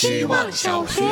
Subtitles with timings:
[0.00, 1.02] 希望小学。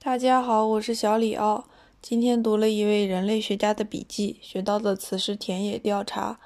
[0.00, 1.68] 大家好，我是小李奥。
[2.02, 6.40] 今天读了一位人类学家的笔记，学到的词是田野调查。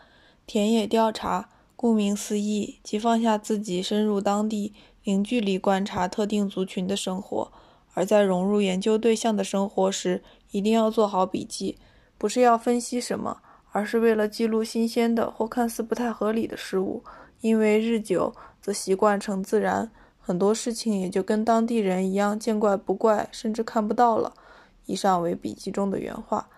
[0.47, 4.75] 田野调查，顾名思义，即放下自己，深入当地，
[5.05, 7.51] 零距离观察特定族群的生活。
[7.95, 11.79] 而在融入研究对象的生活时，一定要做好笔记，
[12.19, 13.41] 不是要分析什么，
[13.73, 17.03] 而是为了记录新鲜的或看似不太合理的事物。
[17.41, 24.35] 因为日久则习惯成自然，很多事情也就跟当地人一样见怪不怪，甚至看不到了。
[24.87, 26.49] 以上为笔记中的原话。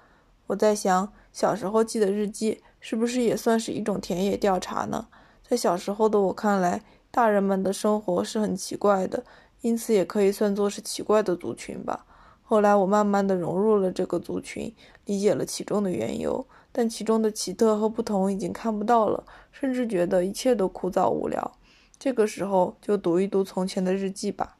[0.46, 5.06] 我在想，小时候记的日记是不是也算是一种田野调查呢？
[5.46, 9.22] 在小时候的我看来，大人们的生活是很奇怪的，
[9.60, 12.06] 因此也可以算作是奇怪的族群吧。
[12.42, 21.58] 后来我慢慢的融入了这个族群，理解了其中的缘由，但其中的奇特和不同已经看不到了，甚至觉得一切都枯燥无聊。
[21.98, 24.56] 这个时候就读一读从前的日记吧。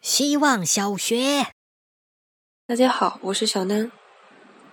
[0.00, 1.46] 希望小学。
[2.66, 3.90] 大家好，我是小南。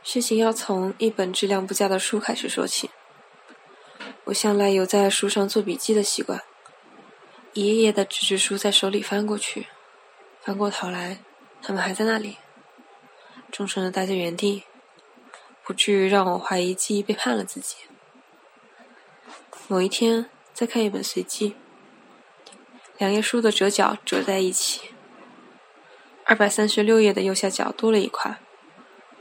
[0.04, 2.90] 事情要从一本质量不佳的书开始说起。
[4.26, 6.42] 我向来有在书上做笔记的习惯，
[7.54, 9.68] 一页页的纸质书在手里翻过去，
[10.42, 11.20] 翻过头来，
[11.62, 12.38] 他们还在那里，
[13.52, 14.64] 忠诚的待在原地，
[15.64, 17.76] 不至于让我怀疑记忆背叛了自己。
[19.68, 21.56] 某一天，在看一本随记，
[22.98, 24.82] 两页书的折角折在一起。
[26.26, 28.40] 二百三十六页的右下角多了一块，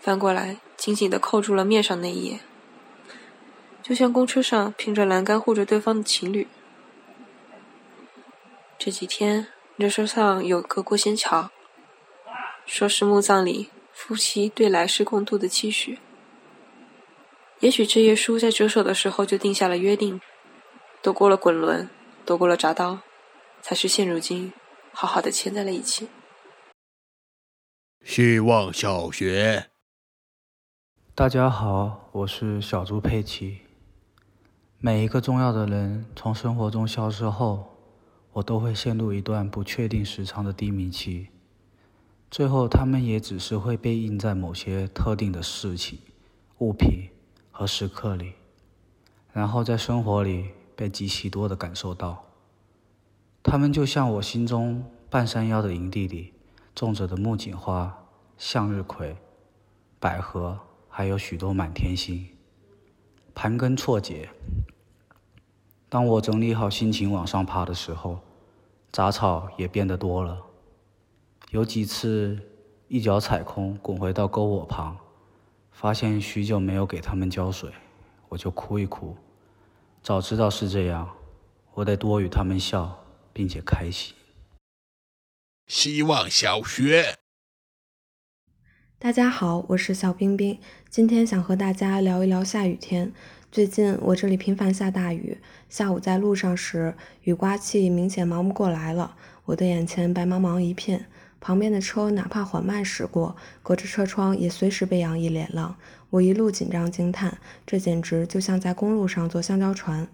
[0.00, 2.40] 翻过来紧紧地扣住了面上那一页，
[3.82, 6.46] 就像公车上拼着栏杆护着对方的情侣。
[8.78, 11.50] 这几天热搜上有个过仙桥，
[12.64, 15.98] 说是墓葬里夫妻对来世共度的期许。
[17.60, 20.18] 也许这页书在折手的时候就定下了约定，
[21.02, 21.90] 躲过了滚轮，
[22.24, 23.00] 躲过了铡刀，
[23.60, 24.50] 才是现如今
[24.94, 26.08] 好好的牵在了一起。
[28.02, 29.66] 希望小学，
[31.14, 33.58] 大家好，我是小猪佩奇。
[34.78, 37.76] 每一个重要的人从生活中消失后，
[38.32, 41.28] 我都会陷入一段不确定时长的低迷期。
[42.30, 45.98] 最后，他们也只是会被印在某些特定的事情、
[46.60, 47.10] 物品
[47.60, 48.32] 和时刻里，
[49.34, 52.24] 然后在生活里被极其多的感受到。
[53.42, 56.32] 他们就像我心中半山腰的营地里。
[56.74, 58.06] 种着的木槿花、
[58.38, 59.14] 向日葵、
[59.98, 62.28] 百合，还有许多满天星，
[63.34, 64.30] 盘根错节。
[65.90, 68.20] 当我整理好心情往上爬的时候，
[68.90, 70.40] 杂草也变得多了。
[71.50, 72.40] 有几次
[72.88, 74.96] 一脚踩空，滚回到篝火旁，
[75.80, 77.72] 发现许久没有给它们浇水，
[78.28, 79.16] 我就哭一哭。
[80.02, 81.08] 早知道是这样，
[81.72, 83.02] 我得多与它们笑，
[83.32, 84.14] 并且开心。
[85.66, 87.16] 希望小学，
[88.98, 90.60] 大家好，我是小冰冰。
[90.90, 93.14] 今天想和大家聊一聊下雨天。
[93.50, 95.38] 最近我这里频繁下大雨，
[95.70, 101.06] 下午在路上时，雨刮器明显忙不过来了，我的眼前白茫茫一片，
[101.40, 105.74] 旁边的车哪怕缓慢驶过，隔着车窗也随时被扬一脸浪。
[106.10, 110.06] 我一路紧张惊叹，这简直就像在公路上坐香蕉船。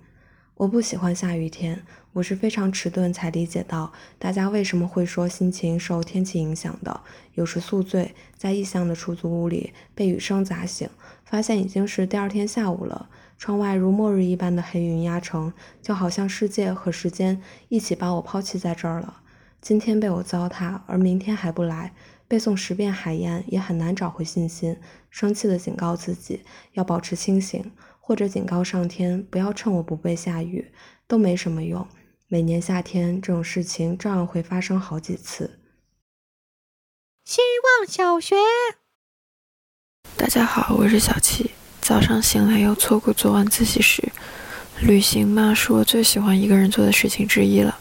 [0.59, 1.83] 我不喜欢下雨天，
[2.15, 7.01] 我是非常迟钝才理解到大家为什么会说心情受天气影响的。
[7.35, 10.89] 有时宿醉，在异乡的出租屋里被雨声砸醒，
[11.25, 13.11] 发现已经是第二天下午了。
[13.37, 19.21] 窗外如末日一般的黑云压城，就好像世界和时间一起把我抛弃在这儿了。
[19.61, 21.95] 今天被我糟蹋，而明天还不来，
[22.29, 24.77] 背诵十遍海燕也很难找回信心。
[25.11, 27.73] 生气的警告自己要保持清醒。
[28.09, 30.71] 或者警告上天不要趁我不备下雨，
[31.09, 31.85] 都没什么用。
[32.29, 35.59] 每年夏天这种事情照样会发生好几次。
[37.25, 37.41] 希
[37.81, 38.37] 望小学，
[40.17, 41.51] 大家好，我是小七。
[41.81, 44.13] 早上醒来又错过昨晚自习时，
[44.81, 47.77] 旅行嘛是我最喜欢一个人做的事情之一了。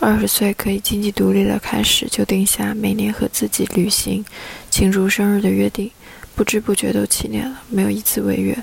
[0.00, 4.24] 二十岁可以经济独立的开始，就定下每年和自己旅行、
[4.70, 5.90] 庆祝生日的约定，
[6.36, 8.56] 不知不觉都七年了，没有一次违约。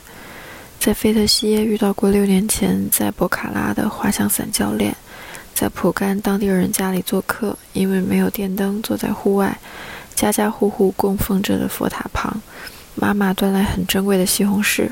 [0.79, 4.95] 在费特西耶遇到过六年前在博卡拉的滑翔伞教练，
[5.53, 9.57] 在普甘当地人家里做客，因为没有电灯，坐在户外，
[10.15, 12.41] 家家户户供奉着的佛塔旁，
[12.95, 14.89] 妈妈端来很珍贵的西红柿，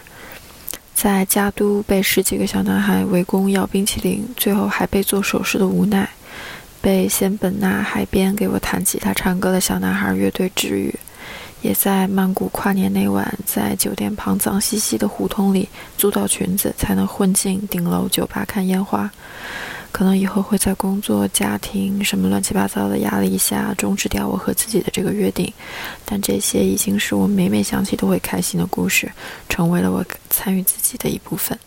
[0.93, 6.09] 在加都被十几个小男孩围攻要冰淇淋，最后还被做手势的无奈，
[6.83, 10.93] 被仙本那海边给我弹吉他唱歌的小男孩乐队治愈。
[11.61, 19.09] 也在曼谷跨年那晚，在酒店旁脏兮兮的胡同里租到裙子，才能混进顶楼酒吧看烟花。
[19.93, 25.53] 可能以后会在工作、家庭什么乱七八糟的压力下终止掉我和自己的这个约定，
[26.03, 29.09] 但这些已经是我每每想起都会开心的故事，
[29.47, 31.57] 成为了我参与自己的一部分。